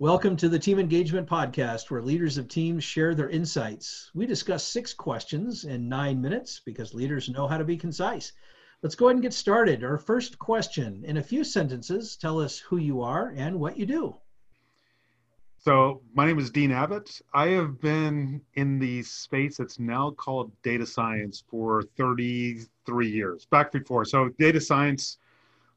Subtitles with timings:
[0.00, 4.12] Welcome to the Team Engagement Podcast, where leaders of teams share their insights.
[4.14, 8.30] We discuss six questions in nine minutes because leaders know how to be concise.
[8.80, 9.82] Let's go ahead and get started.
[9.82, 13.86] Our first question in a few sentences, tell us who you are and what you
[13.86, 14.14] do.
[15.58, 17.20] So, my name is Dean Abbott.
[17.34, 23.72] I have been in the space that's now called data science for 33 years, back
[23.72, 24.04] before.
[24.04, 25.18] So, data science,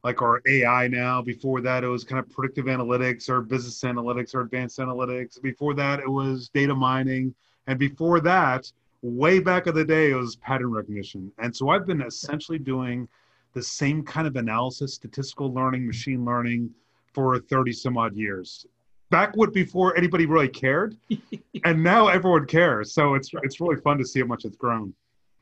[0.03, 4.33] like our AI now, before that, it was kind of predictive analytics or business analytics
[4.33, 5.41] or advanced analytics.
[5.41, 7.35] Before that, it was data mining.
[7.67, 8.71] And before that,
[9.03, 11.31] way back in the day, it was pattern recognition.
[11.37, 13.07] And so I've been essentially doing
[13.53, 16.71] the same kind of analysis, statistical learning, machine learning
[17.13, 18.65] for 30 some odd years.
[19.09, 20.95] Back before anybody really cared,
[21.65, 22.93] and now everyone cares.
[22.93, 24.93] So it's it's really fun to see how much it's grown.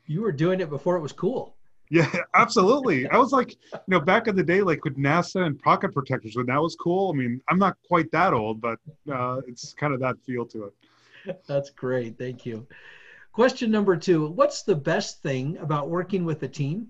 [0.06, 1.54] You were doing it before it was cool.
[1.90, 3.08] Yeah, absolutely.
[3.08, 6.36] I was like, you know, back in the day, like with NASA and pocket protectors,
[6.36, 7.10] when that was cool.
[7.10, 8.78] I mean, I'm not quite that old, but
[9.12, 11.40] uh, it's kind of that feel to it.
[11.46, 12.16] That's great.
[12.16, 12.66] Thank you.
[13.32, 16.88] Question number two What's the best thing about working with a team?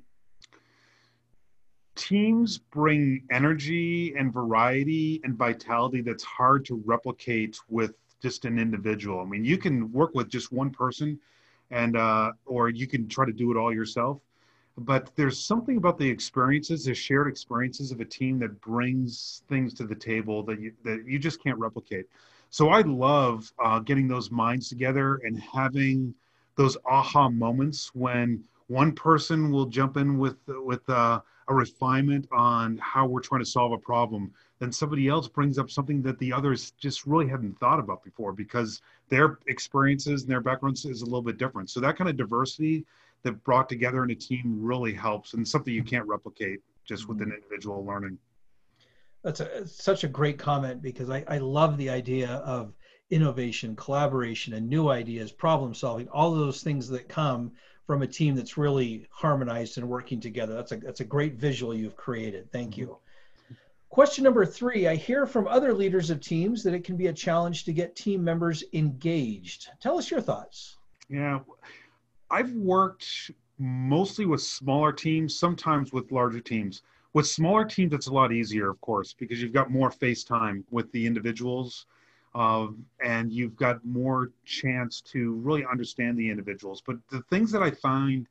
[1.96, 7.92] Teams bring energy and variety and vitality that's hard to replicate with
[8.22, 9.20] just an individual.
[9.20, 11.18] I mean, you can work with just one person,
[11.70, 14.22] and uh, or you can try to do it all yourself.
[14.78, 19.74] But there's something about the experiences, the shared experiences of a team that brings things
[19.74, 22.06] to the table that you that you just can't replicate.
[22.50, 26.14] So I love uh, getting those minds together and having
[26.56, 32.78] those aha moments when one person will jump in with with uh, a refinement on
[32.78, 36.32] how we're trying to solve a problem then somebody else brings up something that the
[36.32, 41.04] others just really hadn't thought about before because their experiences and their backgrounds is a
[41.04, 42.84] little bit different so that kind of diversity
[43.22, 47.20] that brought together in a team really helps and something you can't replicate just with
[47.20, 47.36] an mm-hmm.
[47.36, 48.18] individual learning
[49.22, 52.72] that's a, such a great comment because I, I love the idea of
[53.10, 57.52] innovation, collaboration, and new ideas, problem solving, all of those things that come
[57.86, 60.54] from a team that's really harmonized and working together.
[60.54, 62.50] That's a that's a great visual you've created.
[62.52, 62.98] Thank you.
[63.88, 67.12] Question number three, I hear from other leaders of teams that it can be a
[67.12, 69.68] challenge to get team members engaged.
[69.80, 70.76] Tell us your thoughts.
[71.08, 71.40] Yeah,
[72.30, 76.82] I've worked mostly with smaller teams, sometimes with larger teams.
[77.12, 80.64] With smaller teams, it's a lot easier, of course, because you've got more face time
[80.70, 81.86] with the individuals
[82.34, 86.82] um, and you've got more chance to really understand the individuals.
[86.84, 88.26] But the things that I find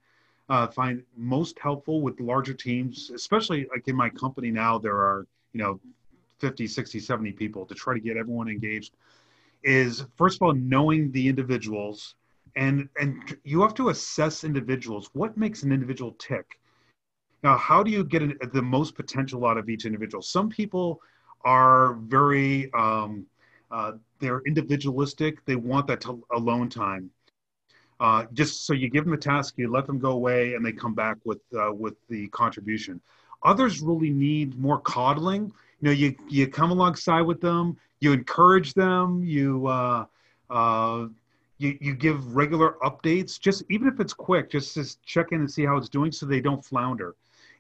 [0.48, 5.28] uh, find most helpful with larger teams, especially like in my company now, there are
[5.54, 5.80] you know
[6.40, 8.94] 50, 60, 70 people to try to get everyone engaged.
[9.64, 12.16] Is first of all knowing the individuals,
[12.60, 15.10] and and you have to assess individuals.
[15.14, 16.60] What makes an individual tick?
[17.42, 20.22] Now, how do you get an, the most potential out of each individual?
[20.22, 21.02] Some people
[21.46, 23.26] are very um,
[23.72, 25.46] uh, they're individualistic.
[25.46, 27.10] They want that to, alone time.
[28.02, 30.74] Uh, just so you give them a task, you let them go away, and they
[30.74, 33.00] come back with uh, with the contribution.
[33.44, 35.44] Others really need more coddling.
[35.80, 40.06] You know, you you come alongside with them, you encourage them, you uh,
[40.50, 41.08] uh,
[41.60, 45.52] you you give regular updates, just even if it's quick, just to check in and
[45.52, 47.16] see how it's doing, so they don't flounder.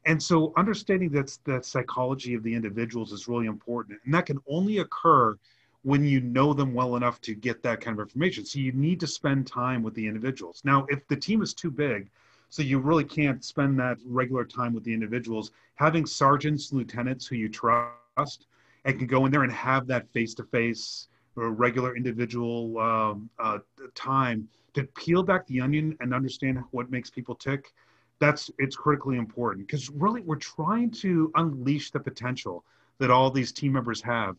[0.06, 4.40] And so, understanding that's that psychology of the individuals is really important, and that can
[4.48, 5.38] only occur
[5.84, 8.46] when you know them well enough to get that kind of information.
[8.46, 10.62] So you need to spend time with the individuals.
[10.66, 12.10] Now, if the team is too big,
[12.50, 17.36] so you really can't spend that regular time with the individuals, having sergeants, lieutenants who
[17.36, 18.48] you trust
[18.86, 23.30] and can go in there and have that face to face or regular individual um,
[23.40, 23.60] uh,
[23.96, 27.74] time to peel back the onion and understand what makes people tick
[28.20, 32.64] that's it's critically important because really we're trying to unleash the potential
[32.98, 34.36] that all these team members have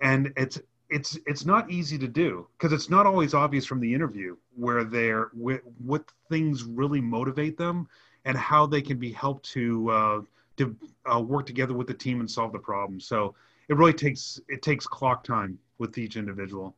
[0.00, 3.94] and it's it's it's not easy to do because it's not always obvious from the
[3.94, 7.88] interview where they're what, what things really motivate them
[8.24, 10.20] and how they can be helped to uh,
[10.56, 10.76] to
[11.12, 13.00] uh, work together with the team and solve the problem.
[13.00, 13.34] So
[13.68, 16.74] it really takes it takes clock time with each individual.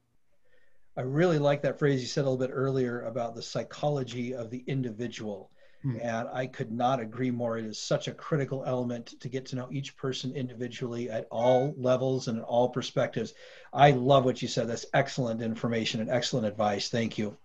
[0.97, 4.51] I really like that phrase you said a little bit earlier about the psychology of
[4.51, 5.51] the individual.
[5.83, 5.97] Hmm.
[6.01, 7.59] And I could not agree more.
[7.59, 11.75] It is such a critical element to get to know each person individually at all
[11.77, 13.35] levels and in all perspectives.
[13.73, 14.69] I love what you said.
[14.69, 16.89] That's excellent information and excellent advice.
[16.89, 17.37] Thank you.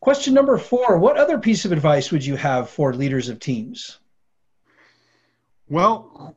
[0.00, 3.98] Question number four What other piece of advice would you have for leaders of teams?
[5.68, 6.36] Well,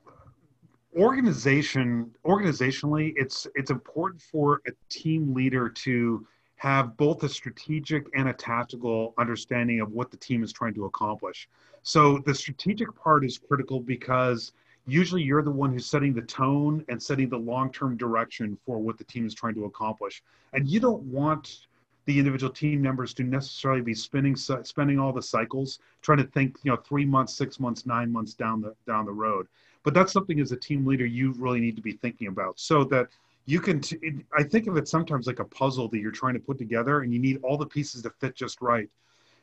[0.98, 6.26] organization organizationally it's it's important for a team leader to
[6.62, 10.86] have both a strategic and a tactical understanding of what the team is trying to
[10.86, 11.50] accomplish.
[11.82, 14.54] So the strategic part is critical because
[14.86, 19.00] usually you're the one who's setting the tone and setting the long-term direction for what
[19.00, 20.22] the team is trying to accomplish.
[20.54, 21.66] And you don't want
[22.06, 26.58] the individual team members to necessarily be spending spending all the cycles trying to think
[26.64, 29.48] you know three months six months nine months down the down the road
[29.84, 32.84] but that's something as a team leader you really need to be thinking about so
[32.84, 33.08] that
[33.46, 36.34] you can t- it, i think of it sometimes like a puzzle that you're trying
[36.34, 38.90] to put together and you need all the pieces to fit just right.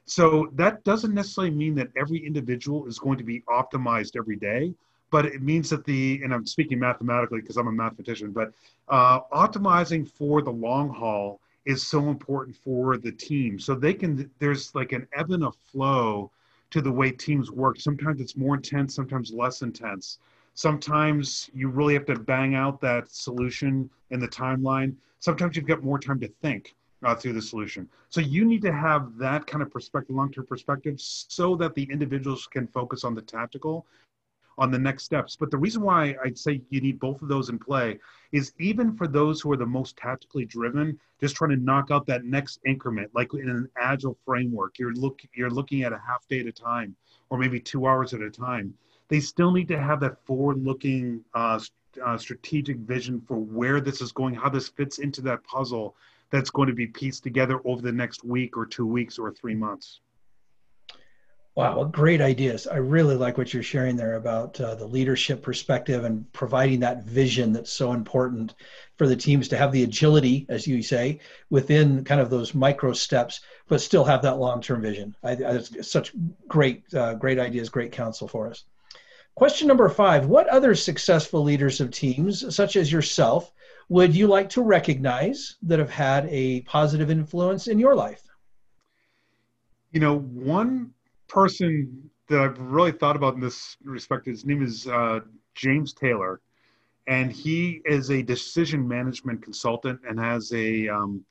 [0.07, 4.73] So that doesn't necessarily mean that every individual is going to be optimized every day
[5.11, 8.53] but it means that the and i'm speaking mathematically because i'm a mathematician but
[8.89, 13.59] uh, optimizing for the long haul is so important for the team.
[13.59, 16.31] So they can there's like an ebb and a flow
[16.71, 17.81] to the way teams work.
[17.81, 20.19] Sometimes it's more intense sometimes less intense.
[20.55, 24.95] Sometimes you really have to bang out that solution in the timeline.
[25.21, 26.75] Sometimes you've got more time to think
[27.05, 27.89] uh, through the solution.
[28.09, 32.47] So you need to have that kind of perspective long-term perspective so that the individuals
[32.47, 33.87] can focus on the tactical
[34.59, 35.37] on the next steps.
[35.37, 37.99] But the reason why I'd say you need both of those in play
[38.33, 42.07] is even for those who are the most tactically driven, just trying to knock out
[42.07, 46.27] that next increment, like in an agile framework, you're look you're looking at a half
[46.29, 46.95] day at a time,
[47.31, 48.75] or maybe two hours at a time.
[49.09, 51.61] They still need to have that forward-looking uh,
[52.05, 55.97] uh, strategic vision for where this is going, how this fits into that puzzle
[56.31, 59.55] that's going to be pieced together over the next week or two weeks or three
[59.55, 60.01] months.
[61.59, 62.69] Wow, great ideas.
[62.69, 67.03] I really like what you're sharing there about uh, the leadership perspective and providing that
[67.03, 68.55] vision that's so important
[68.97, 71.19] for the teams to have the agility, as you say,
[71.51, 75.17] within kind of those micro steps, but still have that long-term vision.
[75.25, 76.13] I, I, such
[76.47, 78.63] great, uh, great ideas, great counsel for us.
[79.35, 83.51] Question number five: What other successful leaders of teams, such as yourself,
[83.89, 88.23] would you like to recognize that have had a positive influence in your life?
[89.91, 90.95] You know, one
[91.29, 95.21] person that I've really thought about in this respect, his name is uh,
[95.55, 96.41] James Taylor,
[97.07, 101.25] and he is a decision management consultant and has a um,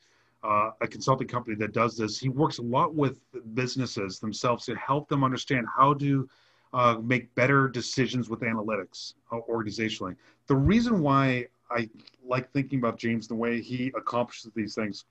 [0.44, 2.20] uh, a consulting company that does this.
[2.20, 3.20] He works a lot with
[3.54, 6.30] businesses themselves to help them understand how to
[6.74, 10.16] uh, make better decisions with analytics uh, organizationally.
[10.48, 11.90] The reason why I
[12.26, 15.06] like thinking about James the way he accomplishes these things,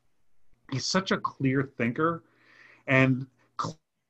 [0.71, 2.23] he's such a clear thinker,
[2.87, 3.27] and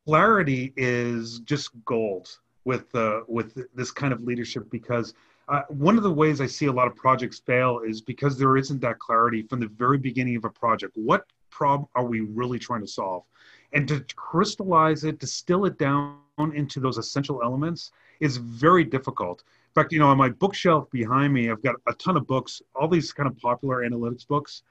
[0.07, 5.15] clarity is just gold with uh, with this kind of leadership because
[5.49, 8.57] uh, one of the ways I see a lot of projects fail is because there
[8.57, 10.97] isn't that clarity from the very beginning of a project.
[10.97, 13.25] What problem are we really trying to solve?
[13.73, 19.43] And to crystallize it, distill it down into those essential elements is very difficult.
[19.47, 22.63] In fact, you know, on my bookshelf behind me, I've got a ton of books,
[22.75, 24.63] all these kind of popular analytics books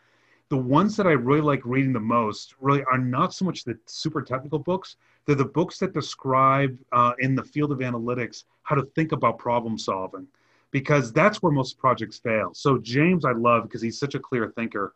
[0.50, 3.78] the ones that I really like reading the most really are not so much the
[3.88, 4.98] super technical books.
[5.26, 9.40] They're the books that describe uh, in the field of analytics how to think about
[9.40, 10.28] problem solving,
[10.72, 12.52] because that's where most projects fail.
[12.54, 14.94] So James, I love because he's such a clear thinker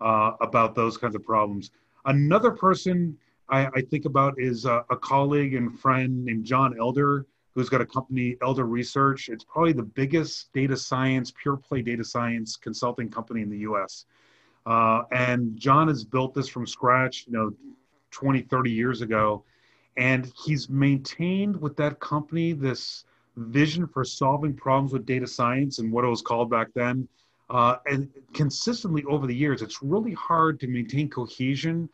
[0.00, 1.70] uh, about those kinds of problems.
[2.04, 3.16] Another person
[3.48, 7.80] I, I think about is a, a colleague and friend named John Elder, who's got
[7.80, 9.28] a company, Elder Research.
[9.28, 14.06] It's probably the biggest data science, pure play data science consulting company in the U.S.
[14.66, 17.52] Uh, and John has built this from scratch, you know,
[18.12, 19.44] 20, 30 years ago.
[19.96, 23.04] And he's maintained with that company this
[23.36, 27.08] vision for solving problems with data science and what it was called back then.
[27.48, 31.88] Uh, and consistently over the years, it's really hard to maintain cohesion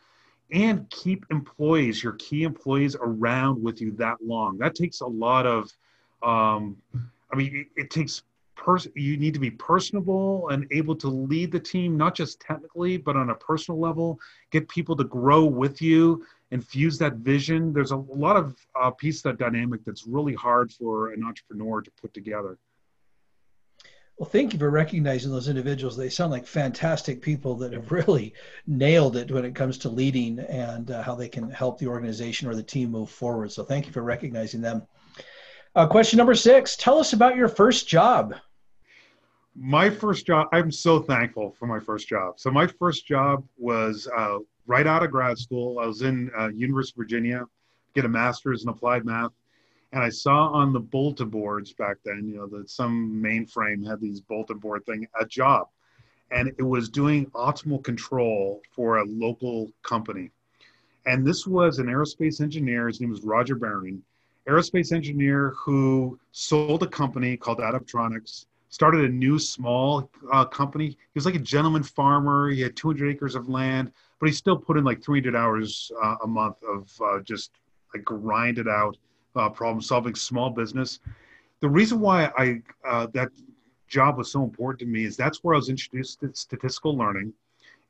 [0.52, 4.58] and keep employees, your key employees, around with you that long.
[4.58, 5.72] That takes a lot of,
[6.22, 6.76] um,
[7.32, 8.22] I mean, it, it takes
[8.56, 12.96] pers- you need to be personable and able to lead the team, not just technically,
[12.96, 14.18] but on a personal level.
[14.50, 17.72] Get people to grow with you, infuse that vision.
[17.72, 21.90] There's a lot of uh, piece that dynamic that's really hard for an entrepreneur to
[22.00, 22.58] put together.
[24.18, 25.94] Well, thank you for recognizing those individuals.
[25.94, 28.32] They sound like fantastic people that have really
[28.66, 32.48] nailed it when it comes to leading and uh, how they can help the organization
[32.48, 33.52] or the team move forward.
[33.52, 34.86] So, thank you for recognizing them.
[35.74, 38.34] Uh, question number six Tell us about your first job
[39.58, 42.38] my first job i'm so thankful for my first job.
[42.38, 45.78] So my first job was uh, right out of grad school.
[45.78, 47.44] I was in uh, university of virginia
[47.94, 49.30] get a master's in applied math
[49.92, 54.00] and i saw on the bulletin boards back then you know that some mainframe had
[54.00, 55.68] these bulletin board thing a job.
[56.32, 60.32] And it was doing optimal control for a local company.
[61.06, 62.88] And this was an aerospace engineer.
[62.88, 64.02] His name was roger barron
[64.48, 70.88] aerospace engineer who sold a company called adaptronics started a new small uh, company.
[70.88, 72.50] He was like a gentleman farmer.
[72.50, 76.16] He had 200 acres of land, but he still put in like 300 hours uh,
[76.24, 77.52] a month of uh, just
[77.94, 78.96] like grinded out
[79.36, 81.00] uh, problem solving small business.
[81.60, 83.30] the reason why I uh, that
[83.88, 87.32] job was so important to me is that's where I was introduced to statistical learning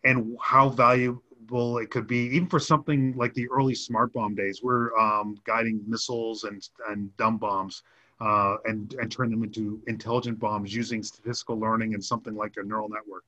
[0.04, 4.60] and how valuable it could be, even for something like the early smart bomb days.
[4.62, 7.82] We're um, guiding missiles and and dumb bombs.
[8.18, 12.62] Uh, and and turn them into intelligent bombs using statistical learning and something like a
[12.62, 13.24] neural network.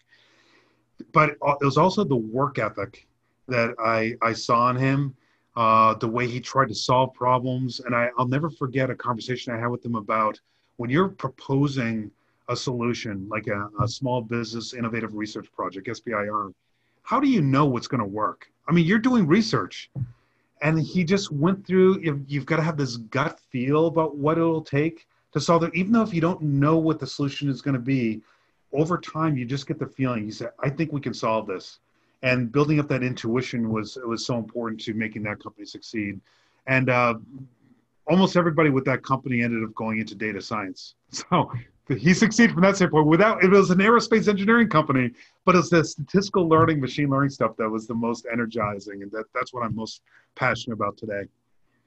[1.12, 3.06] But it was also the work ethic
[3.48, 5.14] that I I saw in him,
[5.56, 9.52] uh, the way he tried to solve problems, and I, I'll never forget a conversation
[9.52, 10.40] I had with him about
[10.76, 12.10] when you're proposing
[12.48, 16.52] a solution like a, a small business innovative research project SBIR,
[17.02, 18.50] how do you know what's going to work?
[18.68, 19.90] I mean, you're doing research
[20.62, 24.62] and he just went through you've got to have this gut feel about what it'll
[24.62, 27.74] take to solve it even though if you don't know what the solution is going
[27.74, 28.20] to be
[28.72, 31.80] over time you just get the feeling you say i think we can solve this.
[32.22, 36.20] And building up that intuition was was so important to making that company succeed.
[36.66, 37.14] And uh,
[38.06, 40.94] almost everybody with that company ended up going into data science.
[41.10, 41.50] So
[41.96, 45.10] he succeeded from that standpoint without it was an aerospace engineering company
[45.44, 49.24] but it's the statistical learning machine learning stuff that was the most energizing and that,
[49.34, 50.02] that's what i'm most
[50.38, 51.24] passionate about today.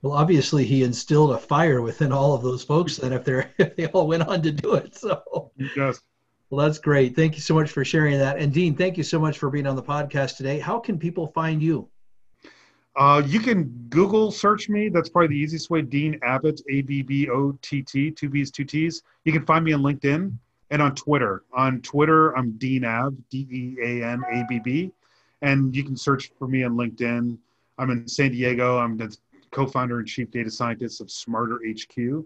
[0.01, 3.75] Well obviously he instilled a fire within all of those folks then if they're if
[3.75, 5.51] they all went on to do it so.
[5.75, 6.01] Yes.
[6.49, 7.15] Well that's great.
[7.15, 8.37] Thank you so much for sharing that.
[8.37, 10.59] And dean thank you so much for being on the podcast today.
[10.59, 11.87] How can people find you
[12.95, 14.89] uh, you can Google search me.
[14.89, 15.81] That's probably the easiest way.
[15.81, 19.03] Dean Abbott, A B B O T T, two B's, two T's.
[19.23, 20.33] You can find me on LinkedIn
[20.71, 21.43] and on Twitter.
[21.53, 24.91] On Twitter, I'm Dean Abb, D E A N A B B.
[25.41, 27.37] And you can search for me on LinkedIn.
[27.77, 28.77] I'm in San Diego.
[28.77, 29.15] I'm the
[29.51, 32.25] co founder and chief data scientist of Smarter HQ.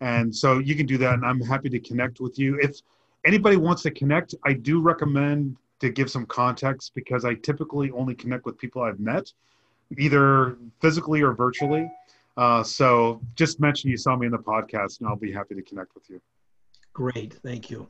[0.00, 1.14] And so you can do that.
[1.14, 2.58] And I'm happy to connect with you.
[2.60, 2.80] If
[3.24, 8.14] anybody wants to connect, I do recommend to give some context because I typically only
[8.14, 9.32] connect with people I've met
[9.98, 11.90] either physically or virtually.
[12.36, 15.62] Uh, so just mention you saw me in the podcast, and I'll be happy to
[15.62, 16.20] connect with you.
[16.92, 17.88] Great, thank you.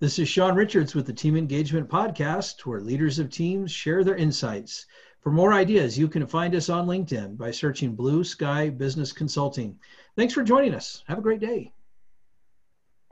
[0.00, 4.16] This is Sean Richards with the Team Engagement Podcast, where leaders of teams share their
[4.16, 4.86] insights.
[5.20, 9.78] For more ideas, you can find us on LinkedIn by searching Blue Sky Business Consulting.
[10.14, 11.02] Thanks for joining us.
[11.08, 11.72] Have a great day.